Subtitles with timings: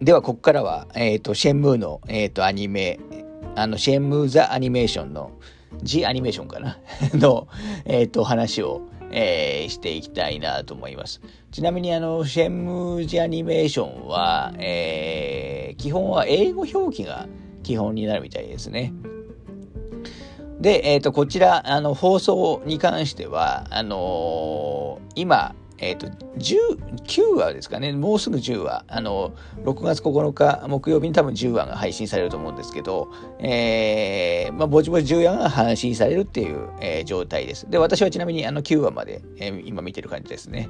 [0.00, 2.98] では、ここからは、えっ、ー、と、シェンムーの、えっ、ー、と、アニメ、
[3.54, 5.32] あの、シェンムーザ・アニメーションの、
[5.82, 6.78] G アニメーションかな？
[7.12, 7.48] の、
[7.84, 11.20] えっ、ー、と、話を、えー、していきたいなと思います。
[11.50, 17.28] ちなみに、あの、シェンムージアニメーションは、えー、基本は英語表記が
[17.62, 18.94] 基本になるみたいですね。
[20.60, 27.92] で、えっ、ー、と、こちら、あの、放送に関しては、あの、今、えっ、ー、と、9話ですかね。
[27.92, 28.84] もうすぐ10話。
[28.86, 29.32] あの、
[29.64, 33.08] 6月9日木曜日に多分10話が配信されると思うんですけど、
[33.38, 37.68] えー、まあ、ぼちぼち10話が配信されるっていう、えー、状態です。
[37.70, 40.68] で、私はちなみにあの9話まで、えー、今見てる感じですね。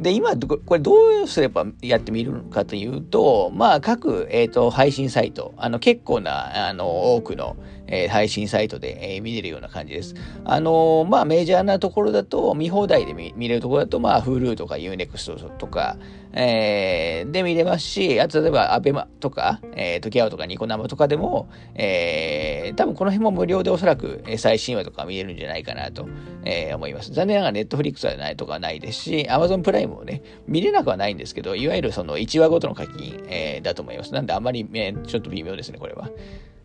[0.00, 7.56] で、今、これどうすればやってみるのかというと、まあ、各、えっ、ー、と、配信サイト、あの、結構な、あの、多くの、
[7.86, 10.14] えー、配信サイトで、えー、見れるような感じです。
[10.44, 15.96] あのまあ、メジャーなところだと、見放題で見れるところだと、まあ、Hulu とか Unext とか、
[16.32, 26.08] えー、で見れますし、あと例えば、アベマとか、えー、トキアオとかニコ生とかでも、えー、多分この辺も無料でおそらく最新話とか見れるんじゃないかなと、
[26.44, 27.12] えー、思います。
[27.12, 34.12] 残念ながらネットフリックスはないとかはないですし、Amazon プライムもね、見れなくはないんですけど、いわゆるその1話ごとの課金、えー、だと思います。
[34.12, 36.10] なんであんまり、えー、ちょっと微妙ですね、これは。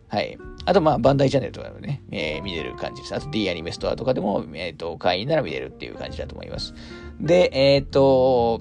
[0.08, 0.38] はい。
[0.64, 3.14] あと、まあ、バンダイチャンネルとかでもね、えー、見れる感じです。
[3.14, 6.74] あと、D アニメストアとかでも、えっ、ー、と、会員なら見れるっていう感じだと思います。
[7.20, 8.60] で、えっ、ー、と、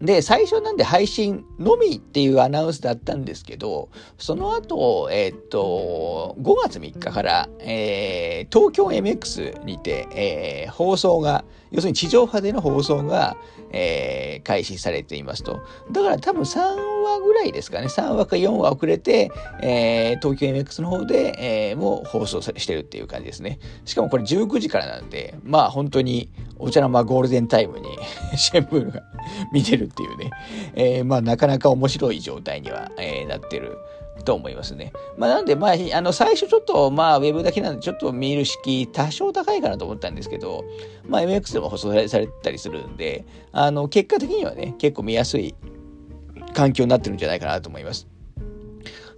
[0.00, 13.36] で、最初なんで配信のみっていうアナウンスだったんですけど、その後、えっ、ー、と、5月3日から、えー、東京 MX にて、えー、放送が、要するに地上波での放送が、
[13.70, 15.60] えー、開始されていますと。
[15.90, 17.86] だから多分3話ぐらいですかね。
[17.86, 23.58] 3話か4話遅れて、えー、東京 MX の方で、えー、もう放送してるっていう感じですね。
[23.84, 27.88] しかもこれ19時からなんで、まあ本当にお茶の間ゴールデンタイムに
[28.36, 29.02] シェンプールが
[29.52, 30.30] 見てるっていうね、
[30.74, 33.76] えー、まあなかなか面白い状態には、えー、なってる
[34.24, 34.92] と思いますね。
[35.16, 40.64] まあなんで、まあ、あの、最初ちょっと、まあ、ウェブだけなんで、ちょっと見る式多少高いかなと思ったんですけど、
[41.08, 45.54] まあ、MX でも放送されたりするんで、あの、結果的にはね、結構見やすい
[46.54, 48.08] 環境になってるんじゃないかなと思います。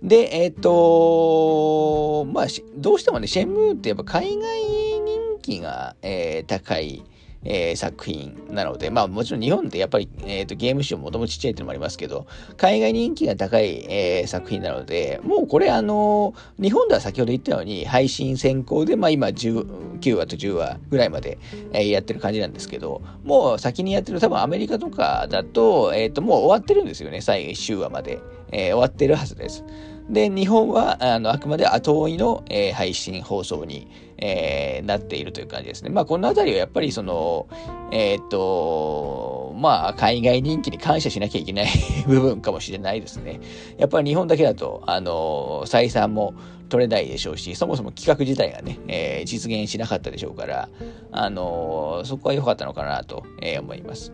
[0.03, 4.62] で、えっ、ー、とまあ、どうしてもね、シェムーってやっぱ海外
[5.00, 7.03] 人気が、えー、高い、
[7.44, 12.26] えー、作品なので、まあもちろん日本ってやっぱり、えーと、ゲーム市場もともちっちゃいっていうのもありますけど、
[12.56, 21.38] 海外人気が高い、えー、作品なので、もうこれあのー、日本では先ほど言ったように配信先行で、まあ今9話と10話ぐらいまで、
[21.72, 28.21] えー、やってる感じなんですけど、もう先にやってる多分アメリカとかだと、えっ、ー、ともう終わってるんですよね、最後1週話まで。
[28.50, 29.65] えー、終わってるはずです。
[30.09, 35.91] で、日本はあのあくまで後追いの、えー、配信放送に、えー、なっているという感じですね。
[35.91, 37.47] まあ、このあたりはやっぱりその、
[37.93, 41.67] えっ、と、まあ、海外人気に感謝しなきゃいけない
[42.07, 43.41] 部分かもしれないですね。
[43.77, 46.33] やっぱり日本だけだと、あの、採算も
[46.69, 50.69] 取れないでしょうし、そもそも企画自体がね、えー、実現しなかったでしょうから、
[51.13, 54.13] あの、そこは良かったのかなと、えー、思います。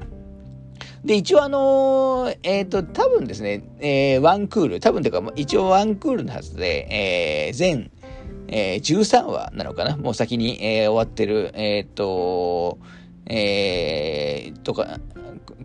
[1.05, 7.91] で、一応あのー、えっ、ー、と、多分ですね、えー、ワンクール、多分というか、一応ワンクールのはずで、えー、全、
[8.49, 9.99] えー、13話なのかな？
[9.99, 12.79] もう先に、えー、終わってる、えっ、ー、と、
[13.27, 14.99] えー、とか、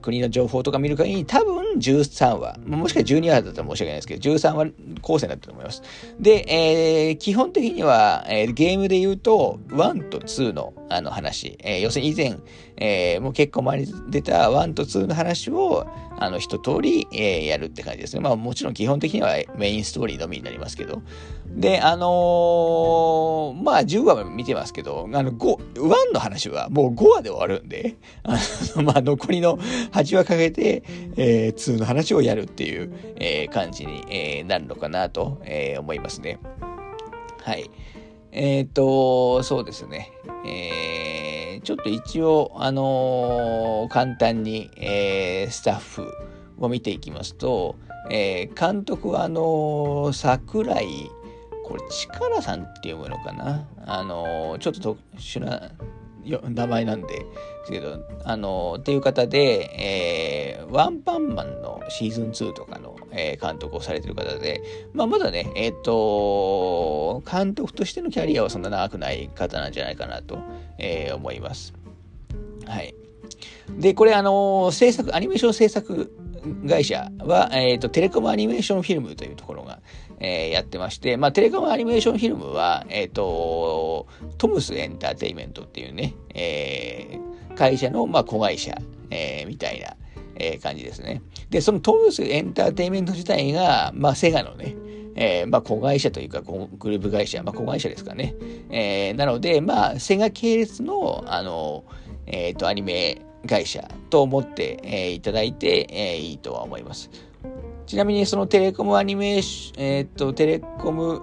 [0.01, 4.67] 国の情報とか見る限り、多分13話、もしくは12話だったら申し訳ないですけど、13話
[5.01, 5.83] 構成だったと思います。
[6.19, 12.37] で、えー、基本的には、えー、ゲームで言うと、1と2のあの話、えー、要するに以前、
[12.77, 15.85] えー、もう結構前に出た1と2の話を、
[16.19, 18.21] あの、一通り、えー、やるって感じですね。
[18.21, 21.01] まあもちろん基本的にはメインストーリーのみになりますけど。
[21.47, 28.37] で、あのー、まあ10話も見てますけど、あの、5、1の話はもう5話で終わるんで、あ
[28.75, 30.83] の、 まあ残りの8話かけて、
[31.15, 36.39] えー、2の話をやるっていう、えー、感じに、えー、なるのかなと、えー、思いますね。
[37.41, 37.69] はい。
[38.31, 40.11] えっ、ー、と、そうですね。
[40.45, 46.13] えー、ちょっと一応、あのー、簡単に、えー、スタッフ
[46.59, 47.75] を見ていきますと、
[48.11, 51.09] えー、監督は、あのー、桜井、
[51.65, 53.67] これ、力さんって読むのかな？
[53.85, 55.71] あのー、ちょっと特殊な
[56.29, 57.25] 名前なんで、で
[57.65, 64.61] すけど、あの、っていう方で、えー、ワンパンマンのシーズン2とかの、えー、監督をされてる方で、
[64.93, 70.39] まあ、まだね、えっ、ー、と、監督としてのキャリアはそんな長くない方なんじゃないかなと、
[70.77, 71.73] えー、思います。
[72.65, 72.93] はい。
[73.77, 76.11] で、これ、あの、制作、アニメーション制作
[76.67, 79.79] 会社は、え、ー、と、テレコムアニメーションフィルムというところが、
[80.19, 84.07] えー、やってまして、まあ、テレコムアニメーションフィルムは、え、ー、と、
[84.37, 88.77] トムスエンターテイメントっていうね、えー、会社の、まあ、子会社、
[89.09, 89.95] えー、みたいな、
[90.35, 91.21] えー、感じですね。
[91.49, 94.75] で、そのトムスエンターテイメント自体が、まあ、セガのね、
[95.15, 98.35] えー、まあ、子会社というか、グループ会社、まあ、子会社ですかね。
[98.69, 101.83] えー、なので、まあ、セガ系列の、あの、
[102.25, 107.09] えっ、ー、と、アニメ会社と思って、えー、いただいて、えー、いいとは思います。
[107.85, 111.21] ちなみに、そのテレコムアニメーション、えっ、と、テレコム、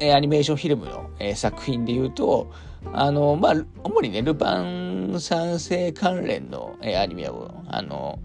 [0.00, 2.50] えアニメーションフィルムの、え作品で言うと、
[2.92, 8.18] あの、まあ、主にね、ルパン三世関連の、えアニメを、あの、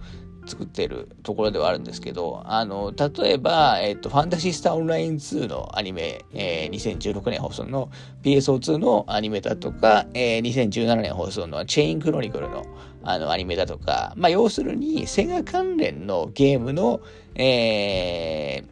[0.47, 7.89] 作ってるところではあるんですけど、あの、例えば、えっと、ファンタシスターオンライン2のアニメ、えー、2016年放送の
[8.23, 12.65] PSO2 のアニメだとか、えー、2017年放送のチェインクロニクルの
[13.09, 16.99] あのアニメだとか、まあ、要するに、セガ関連のゲームの、
[17.35, 18.65] え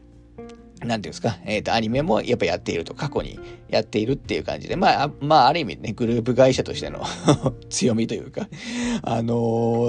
[0.82, 3.40] ー、なんていうんですか、えっ、ー、と、アニメもやっぱやっていると、過去に
[3.70, 7.02] やっているっていう感じで、まあ、まあ、ある意味ね、グループ会社としての
[7.70, 8.50] 強みというか、
[9.04, 9.36] あの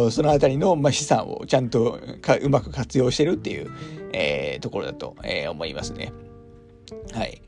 [0.06, 1.98] ー、そのあたりの、まあ、資産をちゃんと
[2.40, 3.70] うまく活用してるっていう、
[4.12, 6.12] えー、ところだと、えー、思いますね。
[7.12, 7.42] はい。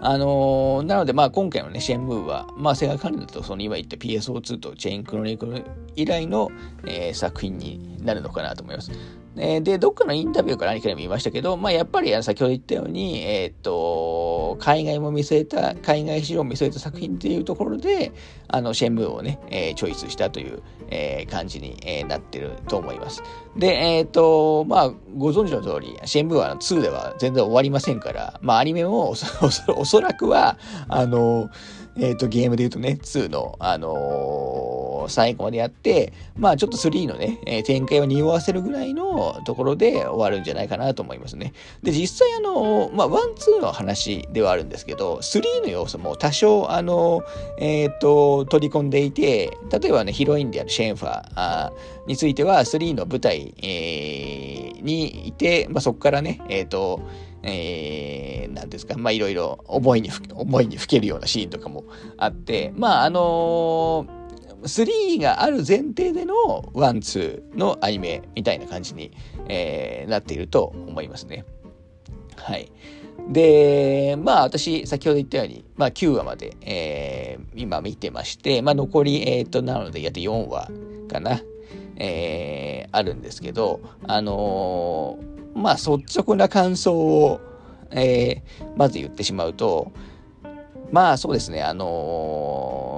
[0.00, 5.64] あのー、なので、まあ、今回のね、シェンムーは、まあ、セガ関連だと、その今言った PSO2 とチェインクロニクル
[5.96, 6.50] 以来の、
[6.86, 8.90] えー、作品になるのかなと思います。
[9.36, 18.12] えー、で、どっかのインタビューから何かでも言いましたけど、まあ、やっぱり先ほど言ったように、えっ、と、海外も見据えた、海外市場を見据えた作品っていうところで、
[18.48, 23.22] あの、シェンムーをね、えー、チョイスしたという、えー、感じに、えー、なってると思います。
[23.56, 29.26] で、えっ、と、まあ、ご存知の通り、シェンムーは2では全然終わりませんから、まあ、アニメもおそ
[29.76, 30.58] おそらくは、
[30.88, 31.50] あの、
[31.96, 34.73] えっ、と、ゲームで言うとね、2の、あのー、
[35.08, 41.52] 最後までやって、まあちょっと3のね、えー、展開を匂わせるぐらいのところで終わるんじゃないかなと思いますね。
[41.82, 43.14] で、実際あの、まあ1、
[43.58, 47.22] 2の話ではあるんですけど、3の要素も多少、あの
[47.58, 51.72] えっ、と、取り込んでいて、例えばね、ヒロインであるシェンファー
[52.06, 57.00] については、3の舞台、えにいて、まあそこからね、えっ、と、
[57.46, 61.84] えー、なんですか、まあいろいろ思いに、思いにふけるようなシーンとかも
[62.16, 64.23] あって、まああのー、
[64.64, 66.34] 3がある前提での
[66.74, 69.12] 1、2のアニメみたいな感じに、
[69.48, 71.44] えー、なっていると思いますね。
[72.36, 72.70] はい。
[73.30, 80.70] で、まあ私、先ほど言ったように、まあ9話まで、えー、今見てまして、まあ残り、えっ、ー、と、なので、やって4話
[81.08, 81.40] かな、
[81.96, 87.40] えー、あるんですけど、あのーまあ、率直な感想を、
[87.90, 89.92] えー、まず言ってしまうと、
[90.90, 92.93] まあ、そうですね、あのー、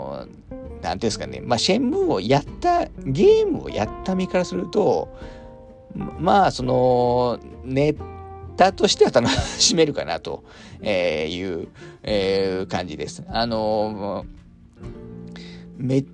[0.93, 5.09] ていうんですかね、まあ、シェンムーをやった、ゲームをやった身からすると、
[6.19, 7.95] まあ、その、ネ
[8.57, 10.45] タとしては楽しめるかなと
[10.83, 11.69] いう、
[12.03, 13.25] え、感じです。
[13.29, 14.25] あの、
[15.77, 16.07] めっ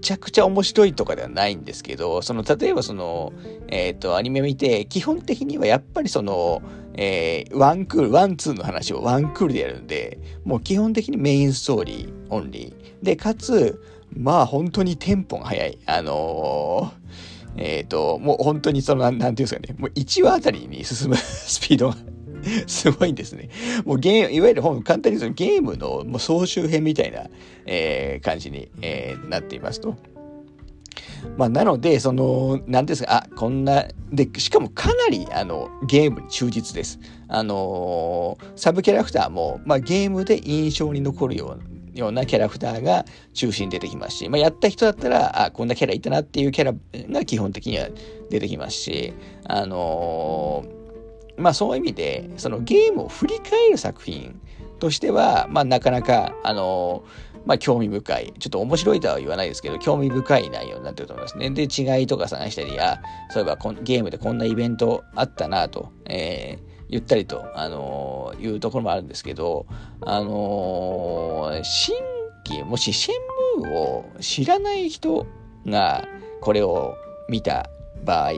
[0.00, 3.32] ちゃくちゃ面白いとかではないんですけど、その、例えばその、
[3.68, 6.62] えっ、ー、と、アニメ見て、基本的にはやっぱりその、
[6.94, 13.04] えー、ワンクール、 one two の話をワンクールでやるんで、もう基本的にメインストーリーオンリー。
[13.04, 13.80] で、かつ、
[14.16, 15.78] まあ本当にテンポが速い。
[15.86, 21.96] あのー、えっ、ー、と、もう本当にその、なんていうんですかね、もう1話あたりに進む スピードが
[22.66, 23.48] すごいんですね。
[23.84, 27.26] もうゲーム、いわゆる本簡単に言うとゲームのもう総集編みたいな、
[27.66, 29.96] えー、感じに、えー、なっていますと。
[31.36, 37.00] まあ、なので、その、なんですか、あ、こんな、で、しかもかなり、あの、ゲームに忠実です。
[37.30, 46.74] あのサブキャラクターも、まあ、ゲームで印象に残るような、ようなキャラクターが中心に出てきますし、まあ、やった人だったら、あ、こんなキャラいたなっていうキャラ
[47.10, 47.88] が基本的には
[48.30, 49.14] 出てきますし、
[49.44, 50.78] あのー
[51.38, 54.40] まあそういう意味で、そのゲームを振り返る作品
[54.80, 57.04] としては、まあなかなか、あの
[57.46, 58.34] まあ興味深い。
[58.38, 61.50] ちょっと面白いとは言わないですけど、興味深い内容になってると思いますね。
[61.50, 63.00] で、違いとか探したり、あ、
[63.30, 69.66] そういえばこゲームでこんなイベントあったなと、えー、言ったりと、あのー、いうところもあるんですけど、
[70.00, 71.96] あのー、新
[72.46, 73.14] 規、もしシェ
[73.58, 75.26] ンムーを知らない人
[75.66, 76.06] が
[76.40, 76.94] これを
[77.28, 77.68] 見た
[78.04, 78.32] 場合、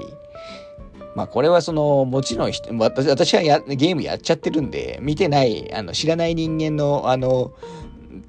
[1.14, 7.52] まあこれはその、もちろん、私私はやゲームやっちゃってるんで、見てない、あの、知らない人間の、あの、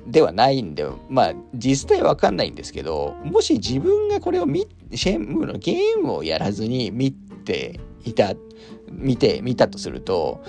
[0.07, 8.33] ではないんで、まあ実際わかんないんですけど、もし自分がこれを見、シェンムーのゲームをやらずに見ていた、
[8.91, 10.43] 見て、見たとすると、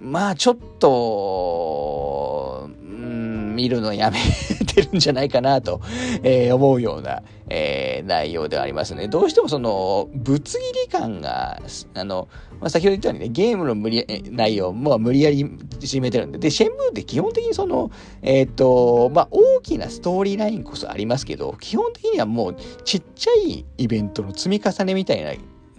[0.00, 4.18] まあちょっと、うん見るのやめ
[4.64, 5.80] てるんじゃないかなと、
[6.22, 9.08] えー、思うような、えー、内容ではありますね。
[9.08, 11.60] どうしてもその、ぶつ切り感が、
[11.94, 12.28] あの、
[12.60, 17.90] まあ、先ほど言ったようにね、ゲームの無理、内容も無理やり締めてるんで、で、シェンムーって基本的にその、
[18.22, 25.32] えっ、ー、と、まあ、大きなストーリーラインこそありますけど、基本的にはもうちっちゃいイベントの積み重ねみたいな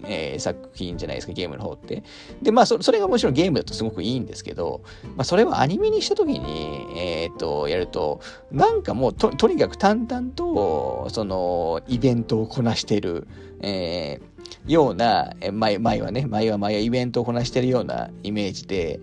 [0.06, 2.04] えー、作品じゃないですか、ゲームの方って。
[2.42, 4.82] で、まあそ、それがもちろんゲームだとすごくいいんですけど、
[5.16, 8.20] まあ、それをアニメにした時に、えっ、と、やると、
[8.52, 13.28] なんかもうと、とにかく淡々と、その、イベントをこなしてる、
[13.62, 19.00] えー、ような、前、前はね、前は前はイベントをこなしてるようなイメージで、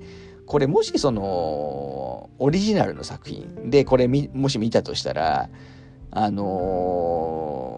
[0.46, 5.48] これもしその、オリジナルの作品で、これもし見たとしたら、
[6.10, 7.69] あのー、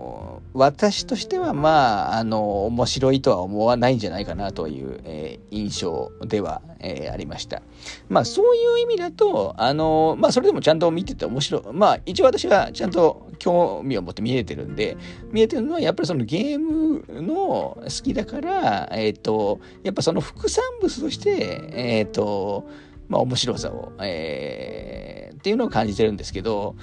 [0.55, 7.63] 私としてはまあ、あの、面白いとは思わないんじゃないかなという、えー、印象では、えありました。
[8.09, 11.63] まあそういう意味だと、あのまあそれでもちゃんと見てて面白い。
[11.73, 14.97] まあ一応私はちゃんと興味を持って見れてるんで、
[15.31, 22.69] 見えてるのはやっぱりそのゲームの好きだから、えっ、と、やっぱその副産物として、えっ、と、
[23.09, 26.77] まあ面白さを、えー、っていうのを感じてるんですけど、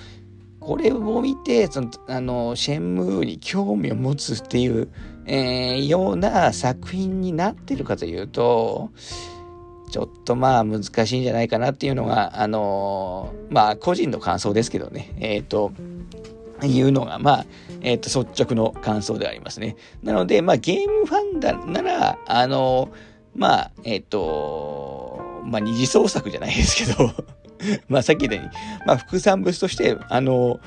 [0.60, 4.90] これを見て、その、あの、シェンムーに興味を持つっていう、
[5.26, 8.92] えー、ような作品になってるかというと、
[9.90, 15.72] ちょっとまあ難しいんじゃないかなっていうのが、あのまあ個人の感想ですけどね、えっ、ー、と、
[16.64, 17.46] いうのが、まあ、
[17.82, 19.78] えっ、ー、と、率直の感想でありますね。
[20.04, 22.90] なので、まあゲームファンだなら、あの
[23.36, 27.14] まあ、えっ、と、まあ二次創作じゃないですけど
[27.88, 30.60] まあさっき言ったように、まあ副産物として、あの、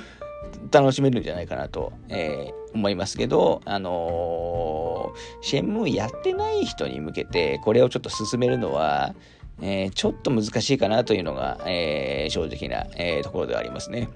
[0.71, 9.15] 楽しめるんじゃないかなと、えー、思いますけど、あのー、シェンムーやってない人に向けて、これをちょっと進めるのは、
[9.61, 14.09] えー、ちょっと難しいかなというのが、えー、正直な、えー、ところではありますね。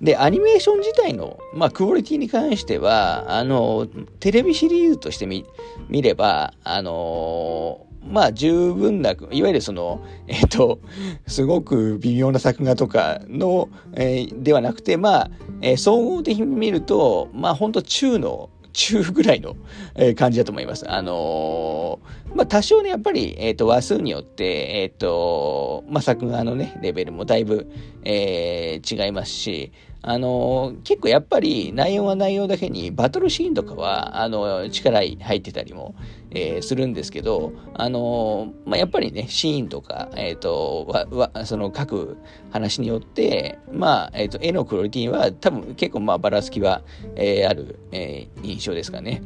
[0.00, 3.86] で、アニメーション自体の、まあ、クオリティに関しては、あの、
[4.20, 5.44] テレビシリーズとして見
[5.88, 10.80] 見れば、あのまあ十分な、いわゆるその、えっ、ー、と、
[11.26, 19.56] すごく微妙な作画とかの、えー、ではなくて、まあ、えー、総合的に見ると、まあ本当中の、中ぐらいの、
[19.94, 20.90] え感じだと思います。
[20.90, 21.98] あの
[22.34, 27.72] まあ多少ね、やっぱり、えっ、と、話数によって、えっ、と、まあ作画のね、レベルもだいぶ、
[28.04, 29.72] え違いますし、
[30.02, 35.96] あの結構やっぱり内容は内容だけにバトルシーンとかはあの力入ってたりも、
[36.30, 42.16] えー、するんですけど、あのまあ、やっぱりねシーンとか、えーと、わわその各
[42.52, 46.82] 話によって、まあえーと、絵のクオリティは多分結構まあばらつきは、
[47.16, 49.22] えー、ある、えー、印象ですかね。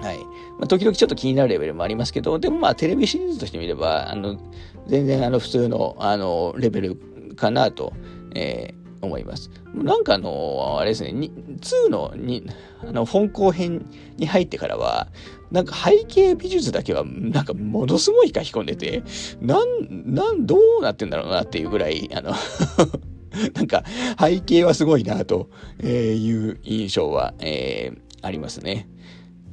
[0.00, 0.18] はい。
[0.58, 4.38] まあ、時々ちょっと気になるレベルもありますけど、でもまあテレビシリーズとして見れば、あの、
[4.86, 6.96] 全然あの普通のあのレベル
[7.36, 7.92] かなと、
[8.34, 9.50] えー、思います。
[9.74, 12.46] なんかあの、あれですね、2のに
[12.82, 15.08] あの本校編に入ってからは、
[15.50, 19.02] なんか背景美術だけは、なんかものすごい書き込んでて、
[19.40, 22.32] なん、なん、どうなってんだろうなっていうぐらい、あの
[23.54, 23.84] なんか
[24.18, 25.48] 背景はすごいなと
[25.82, 28.88] いう印象は、えー、ありますね。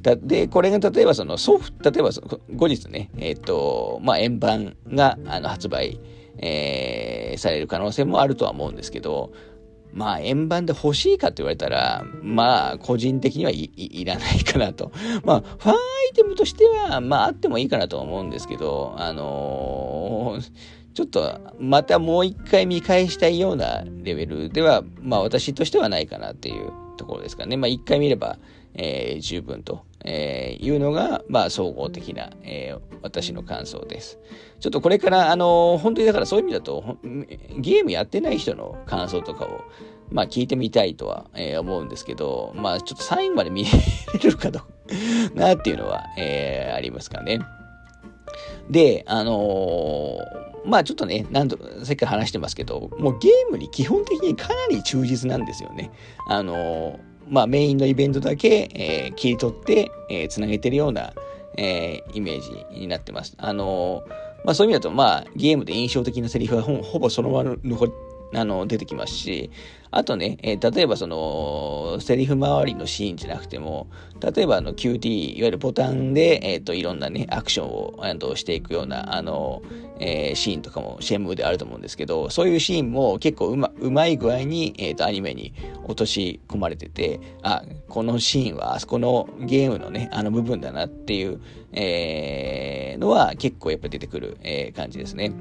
[0.02, 2.10] で、これが例えばそのソフト、例えば
[2.54, 6.00] 後日ね、えっ、ー、と、まあ、円盤があの発売、
[6.38, 9.32] えー、される可能性もあるとは思うんですけど、
[9.92, 14.92] まあ、円盤で欲しいかって言われたら、まあ、個人的にはいらないかなと。
[15.24, 15.76] まあ、ファンア
[16.10, 20.52] イテムとしては、まあ、あってもいいかなと思うんですけど、あのー、
[20.94, 27.56] ちょっと、またもう一回見返したいようなレベルでは、まあ、私としてはないかなっていうところですかね。
[27.56, 28.38] まあ、一回見れば、
[28.78, 34.18] えー、十分と、えー、いうのが、まあ、総合的な、えー、私の感想です。
[34.60, 36.96] ちょっとこれから、あの本当にだからそういう意味だと、
[37.58, 39.64] ゲームやってない人の感想とかを、
[40.10, 43.70] まあ、聞いてみたいとは、えー、思うんですけど、まあ、ちょっと最後まで見れ
[44.22, 44.68] るかどうか
[45.34, 47.40] なっていうのは、えー、ありますかね。
[48.70, 55.90] で、あのー、まあちょっとね、何度、さっきから話してますけど、もうゲームに基本的にかなり忠実なんですよね。
[56.26, 61.12] あのまあ、メインのイベントだけ、えー、切り取って、えー、つなげてるような、
[61.56, 63.34] えー、イメージになってます。
[63.38, 64.04] あの
[64.44, 67.86] まあ、そういう意味だと、まあ、ゲームで印象的なセリフはほぼそのまま残
[68.34, 69.50] あの出てきますし、
[69.90, 73.88] あとね、えー、例えばその、セリフ周りのシーンじゃなくても、
[74.20, 79.62] 例えばあの QT、いわゆるボタンで、え、ー、と、いろんなね、アクションを、あのしていくような、あの、
[79.98, 85.54] えー、シーンとかもシェンムーであると思うんですけど、そういうシーンも結構うま、うまい具合に、えっ、と、アニメに
[85.84, 91.40] 落とし込まれてて、あ、このシーンはあそこのゲームのね、あの部分だなっていう、
[91.72, 95.32] えのは結構やっぱ出てくる、え感じですね。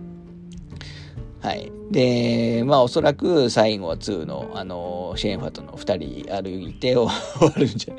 [1.41, 1.71] はい。
[1.91, 7.05] で、まあおそらく最後は2の、あの、シェーンファとの2人歩いて 終
[7.39, 7.95] わるんじゃ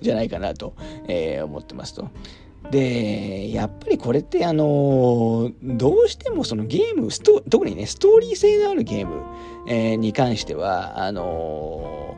[0.00, 0.74] じゃないかなと、
[1.08, 2.08] えー、思ってますと。
[2.70, 9.22] で、やっぱりこれってあの、どうしてもそのゲーム、スト特にね、ストーリー性のあるゲーム、
[9.68, 12.16] えー、に関しては、あの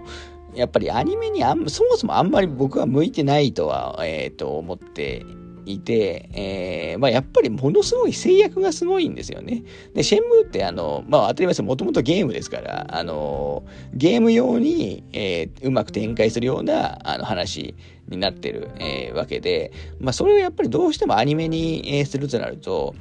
[0.54, 5.24] やっぱりアニメにあんそもそもあんまり僕は向いてないとは、えー、と思って
[5.66, 9.64] いて、えー、まあ、やっぱりものすごい制約がすごいんですよね。
[9.94, 17.74] で、シェンムーってあの、まあ当たり前ですもともとゲームですから、あの、ゲーム用に、えー、うまく展開するようなあの話
[18.08, 22.94] になってる、えー、わけで、まあそれをやっぱりどうしてもアニメに、えするとなると、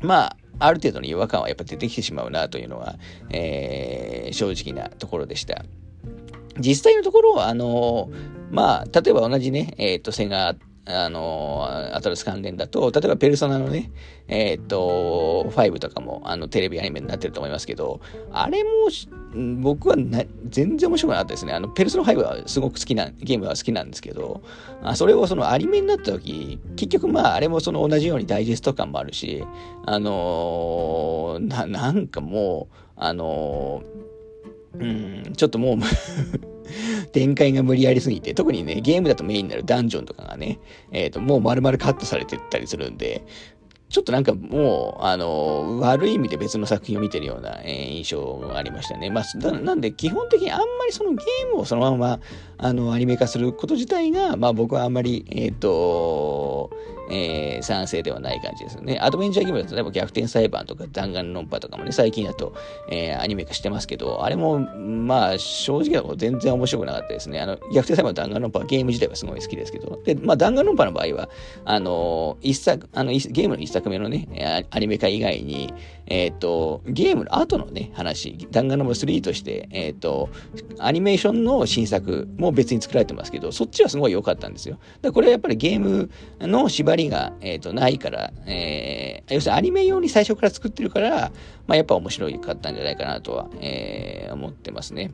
[0.00, 2.96] まあ、ある程度の違和感はやっぱ出てきてしまうなというのが、
[3.30, 5.64] えー、正直なところでした。
[6.58, 8.10] 実際のところ、あの、
[8.50, 10.56] まあ、例えば同じね、えっ、ー、と、セガ
[10.90, 13.90] あの、アトラス関連だと、例えばペルソナのね、
[14.26, 18.00] えー、っと、5とかも、あの、テレビアニメになってると思いますけど、
[18.32, 18.70] あれも、
[19.60, 21.52] 僕はな全然面白くなかったですね。
[21.52, 24.40] あの、ペルソナ5はすごく好きな、ゲームは好きなんですけど、
[24.82, 29.44] あそれをそのアニメになった時、結局まあ、あれもその同じようにダイジェスト感もあるし、
[29.84, 35.76] あのー、な、なんかもう、あのー、うん、ちょっともう
[37.12, 40.58] 展開が無理やりすぎて、特にね、ゲームだとメインになるダンジョンとかがね、
[40.92, 43.22] えっ、ー、と、もう丸々カットされてったりするんで、
[43.90, 49.08] ちょっとなんかもう、あの、悪い意味で別の作品を見てるような、えー、印象がありましたね。
[49.08, 52.20] まあ、なんで基本的にあんまりそのゲームをそのまま、
[52.58, 56.70] あの、アニメ化すること自体が、まあ僕はあんまり、えっ、ー、と、
[57.10, 58.98] えー、賛成ではない感じですよね。
[59.00, 62.54] アドベンチャーゲームだと、例えば逆転裁判とか弾丸論破とかもね、最近だと、
[62.90, 67.40] えー、アニメ化してますけど、あれも、まあ、正直なこと全然面白くなかったですね。
[67.40, 71.28] あの、逆転裁判弾丸論破はゲーム自体はすごい好きですけど、で、まあ、弾丸論破の場合は、
[71.64, 75.72] あの、一作、あの、ゲームの一作目のね、アニメ化以外に、
[76.06, 80.30] えっ、ー、と、ゲームの後のね、話、弾丸論破3として、えっ、ー、と、
[80.78, 84.78] アニメーションの新作も別に作られてますけど、そっちはすごい良かったんですよ。
[85.02, 86.10] だこれはやっぱりゲーム
[86.40, 91.32] の縛りりが、えーと、ないから、えー、要するにアニメ用に最初から作ってるから、
[91.66, 95.12] まあ、やっぱ面白かったんじゃないかなとは、えー、思ってますね。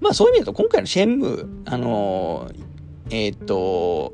[0.00, 2.75] まあそういう意味だと今回のシェンムー、あのー、
[3.10, 4.12] えっ、ー、と、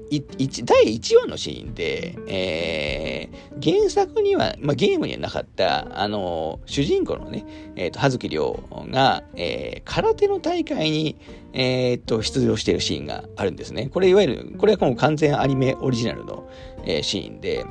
[0.64, 7.44] 第1話のシーンで、えー、原作には、まあ、ゲームにはなかった、あの、主人公のね、
[7.76, 11.16] えっ、ー、と、葉月亮が、えー、空手の大会に、
[11.55, 13.88] えっ、と、出場しているシーンがあるんですね。
[13.88, 16.48] これ、いわゆる、これはもう完全アニメオリジナルの、
[16.85, 17.64] えー、シーンで、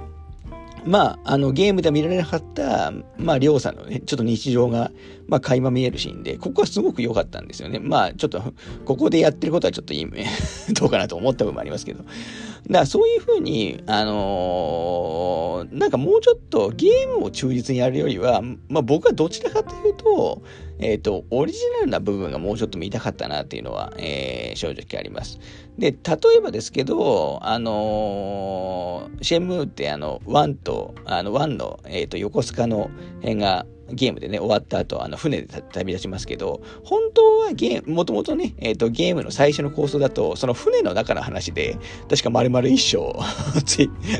[0.85, 4.91] まあ、あの、ゲームでは見られなかった、まあ、りょうさんのね、ちょっと日常が、
[5.27, 7.79] まあ、垣間見えるシーンで、ここはすごく良かったんですよね。
[7.79, 8.41] まあ、ちょっと、
[8.85, 10.07] ここでやってることはちょっといい、
[10.73, 11.99] どうかなと思った部分もありますけど。
[11.99, 20.41] だからそういうふうに、あのー、なんかもうちょっとゲームを忠実にやるよりは、まあ僕はどちらかというと、
[20.79, 25.39] えっ、ー、と、オリジナルな部分がもうちょっと見たかったなっていうのは、えー、正直あります。
[25.77, 25.97] で、例
[26.37, 32.89] えばですけど、あのー、シェンムーってあの、ワンと、あの、ワンの、えっ、と、横須賀の
[33.21, 41.77] 辺が、ゲームでね、終わった後、あの、船で旅立ちますけど、本当はゲーム、もともとね、えっ、ー、と、ゲームの最初の構想だと、その船の中の話で、
[42.09, 43.13] 確か丸々一生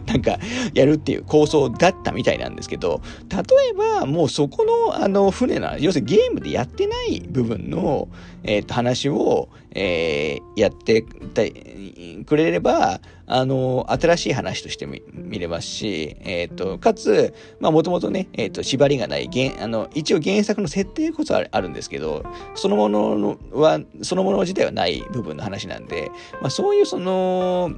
[0.05, 0.37] なんか、
[0.73, 8.07] やるっていう構想だったみたいなんですけど、例えば、もうそこの、あの、船の、要するにゲームでやってない部分の、
[8.43, 12.99] えっ、ー、と、話を、えー、やってくれれば、
[13.33, 27.71] あの、新しい話として見れますし、えっ、ー、と、かつ、まあ、もともとね、えっ、ー、と、縛りがない、あの、一応原作の設定こそあるんですけど、そのものは、そのもの自体はない部分の話なんで、まあ、そういうその、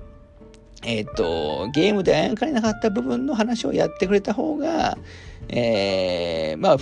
[0.82, 4.98] えっ、ー、と、ゲームであやかれなかった部分の話をやってくれた方が、
[5.50, 6.78] えー、まあ、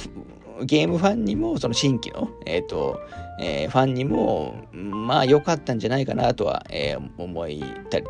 [0.66, 3.00] ゲームファンにも、その新規の、えっ、ー、と、
[3.40, 8.06] えー、ファンにも、まあ良かったんじゃないかなとは、えー、思いたり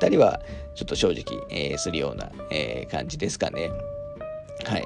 [0.00, 0.40] たりは、
[0.74, 3.70] ちょっと正直、えー、するような、えー、感じですかね。
[4.64, 4.84] はい。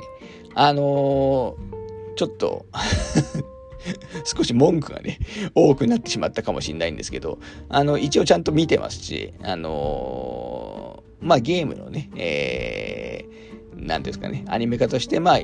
[0.55, 2.67] あのー、ちょっと
[4.25, 5.19] 少し文句がね、
[5.55, 15.39] 多くなってしまったかもしれないんですけど、あの、一応ちゃんと見てますし、あのー、まあゲームのね、えー、なんですかね、アニメ化として、まあ、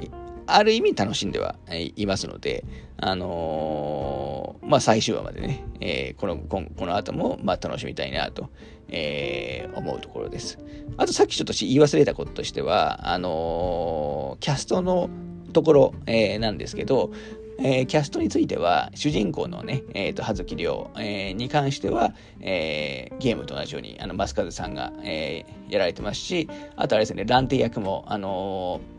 [0.48, 1.56] ある意味楽しんでは
[1.96, 2.64] いますので、
[2.96, 8.50] あのー、まあ、最終話までね、えー、この、この後も、まあ、楽しみたいなと、
[8.88, 10.58] えー、思うところです。
[10.96, 15.10] あと、さっきちょっと言い忘れたこととしては、あのキャストの
[15.52, 17.12] ところ、え、なんですけど、
[17.60, 28.97] えー、キャストについては、主人公のね、えっ、ー、と、葉月亮、えー、に関しては、えー、ゲームと同じように、あの、マスカズさんが、えー、やられてますし、あとあれですね、ランテ役も、あのー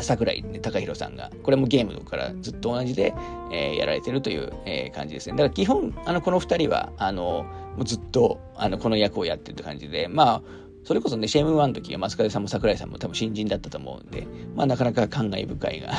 [0.00, 3.14] 桜井貴弘さんが、これもゲームからずっと同じで、
[3.52, 5.36] えー、やられてるという、えー、感じですね。
[5.36, 7.44] だから基本、あの、この二人は、あの、
[7.76, 10.42] もうずっと、あの、この役をやってるという感じで、まあ、
[10.86, 15.92] それこそね、シェーム1の時は松風さんも桜井さんも多分新人だったと思うんで、まあなかなか感慨深いが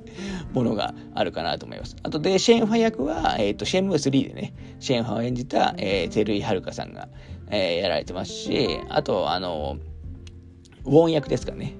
[0.54, 1.94] ものがあるかなと思います。
[2.02, 7.10] あとで、シェーンファ役は、えっ、ー、と、シェーム3でね、シェーンファを演じた、えー、照井遥さんが、
[7.50, 9.76] えー、やられてますし、あと、あの、
[10.86, 11.74] ウォン役ですかね。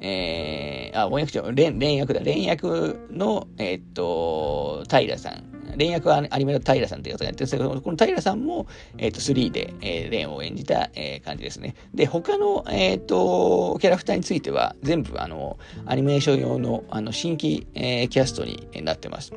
[0.00, 2.20] えー、あ、ウォン役長、レン、レン役だ。
[2.20, 5.56] レン役の、えー、っと、平さん。
[5.76, 8.66] 連役はアニメの平さんという方がやってるんですけど、この平さんも、
[8.98, 11.74] えっ、ー、と、3で、えー、レンを演じた、えー、感じですね。
[11.94, 19.32] で、他の、えっ、と、キャラクターについては、全部、あの、アニメーション用の、あの、新規、えー、キャストになってます。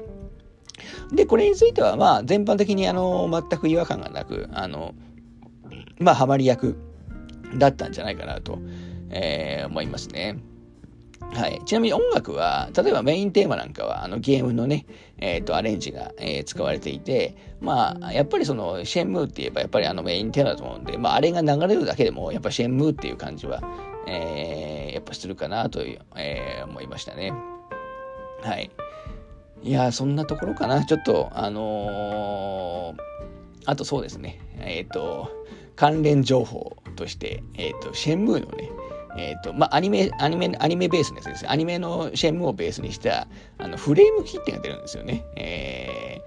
[1.11, 4.93] で、これについては、まあ、全般的に、あの、全く違和感がなく、あの、
[5.99, 6.77] まあ、ハマり役
[7.57, 8.59] だったんじゃないかなと、
[9.09, 10.37] えー、思いますね。
[11.33, 11.61] はい。
[11.65, 14.85] ちなみに音楽は、例えばメインテーマなんかは、あのゲームのね、
[15.19, 23.61] えっ、ー、と、アレンジが、えー、使われていて、まあ、やっぱりその、シェンムーって言えば、やっぱりあのメインテーマだと思うんで、まあ、あれが流れるだけでも、やっぱシェンムーっていう感じは、
[24.07, 27.31] えー、やっぱするかなという、えー、思いましたね。
[28.41, 28.71] はい。
[29.61, 30.85] いやそんなところかな。
[30.85, 32.95] ちょっと、あの、
[33.65, 35.29] あとそうですね、えっ、と、
[35.75, 38.69] 関連情報として、えっ、と、シェンムーのね、
[39.19, 41.49] えっ、ー、と、まあ、アニメ、アニメ、アニメベースのやつですね。
[41.49, 43.27] アニメのシェンムをベースにした、
[43.57, 45.25] あの、フレーム切手が出るんですよね。
[45.35, 46.21] え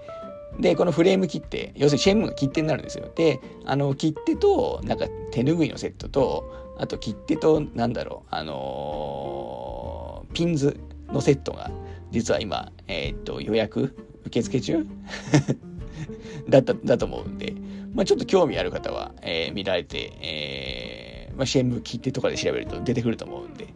[0.59, 3.11] ー、で、このフレーム切手、要するにシェンムが切手になるんですよ。
[3.15, 11.71] で、あの、切手と、なんか手ぬぐいのセットと、あと切手と、なんだろう、あのー、ピンズのセットが、
[12.11, 14.85] 実は今、えっ、ー、と、予約受付中？
[16.49, 17.53] だった、だと思うんで、
[17.93, 23.67] まあ、ちょっと興味ある方は、えー、見られて、えーまあ、シェンム切手とかで調べると出てくると思うんで、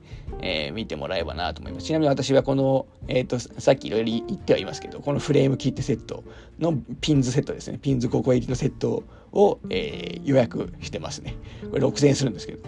[0.41, 1.85] えー、見てもらえばなと思います。
[1.85, 6.23] ちなみに私はこの、えっ、ー、と、さっきいろいろ言ってはいますけど、このフレーム切手セット
[6.59, 7.79] のピンズセットですね。
[7.81, 11.35] ピンズ5個入りのセットを、えー、予約してますね。
[11.69, 12.59] これ6000円するんですけど、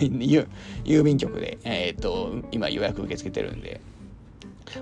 [0.00, 3.80] 郵便局で、えっ、と、今予約受け付けてるんで、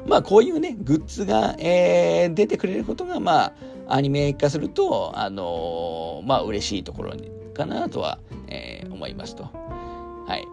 [0.07, 3.53] まあこういうね、グッズが、えー、出てくれることが、まあ、
[3.89, 8.19] アニメ化すると、あのー、まあ嬉しいところにかなとは、
[8.49, 9.45] えー、思いますと。
[9.45, 10.47] はい。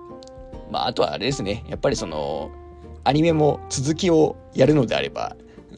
[0.72, 1.63] まあ、あとはあれですね。
[1.70, 2.52] やっぱりその、
[3.04, 5.36] アニメも続きをやるのであれば、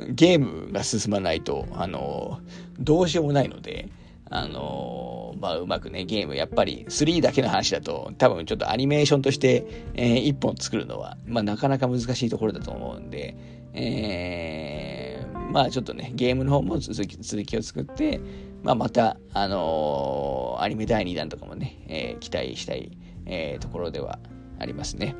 [0.09, 2.39] ゲームが進まないと、あの、
[2.79, 3.89] どうしようもないので、
[4.31, 9.65] あのまあ、うまくね、ゲーム、やっぱり3だけの話だと、多分ちょっとアニメーションとして、
[9.95, 13.35] えー、1本作るのは、まあ、なかなか難しいところだと思うんで、
[13.73, 18.21] えー、まあ、ちょっとね、ゲームの方も続き続きを作って、
[18.63, 22.91] まあ、また、あのー、アニメ第2弾とかもね、えー、期待したい、
[23.25, 24.19] えー、ところでは
[24.59, 25.15] ありますね。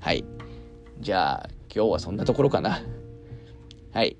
[0.00, 0.24] はい。
[1.00, 2.82] じゃあ、今日はそんなところかな。
[3.92, 4.16] はい。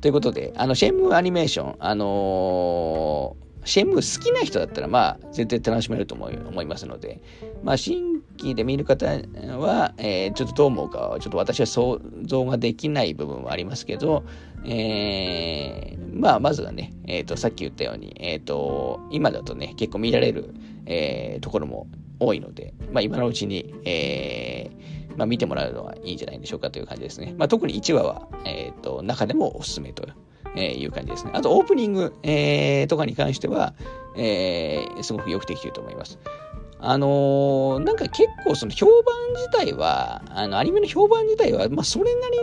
[0.00, 7.20] ということで、あの、シェンムーアニメーション、あのシェンムー好きな人だったら、まあ、絶対楽しめると思い思いますので、
[7.64, 14.24] まあ、新規で見る方は、えー、ちょっとどう思うかは、ちょっと私は想像ができない部分はありますけど、
[14.64, 20.54] えー、まあ、まずはね、えっ、ー、と、さっき言ったように、えっ、と、今だとね、結構見られる、
[20.86, 24.70] え、ところも多いので、まあ、今のうちに、え、
[25.16, 27.34] まあ、見てもらうのはいいんじゃないでしょうかという感じですね。
[27.38, 30.06] まあ、特に1話は、えっ、と、中でもおすすめと
[30.60, 31.32] いう感じですね。
[31.34, 33.74] あと、オープニング、えー、とかに関しては、
[34.16, 36.18] えー、すごくよくできていると思います。
[36.78, 38.94] あのー、なんか結構その評判
[39.34, 42.38] 自体は、あの、アニメの評判自体は、まあ、それなり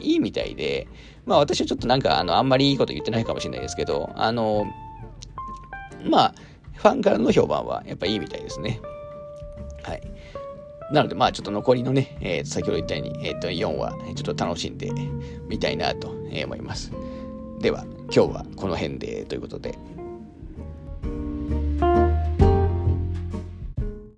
[0.00, 0.88] にいいみたいで、
[1.26, 6.34] まあ、私はちょっとなんか、あの、あんまりいいこと言ってないかもしれないですけど、あのー、まあ、
[6.74, 8.80] ファンからの評判はやっぱいいみたいですね。
[9.82, 10.02] はい。
[10.92, 14.90] なので、まあ、ちょっと残りのね、えー、先ほど言ったように、えっ、と、4話、ちょっと楽しんで
[15.48, 16.92] みたいなと思います。
[17.58, 17.84] では、
[18.14, 19.76] 今日はこの辺でということで、